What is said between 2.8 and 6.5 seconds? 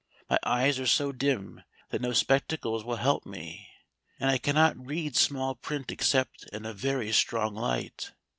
will help me, and I cannot read small print except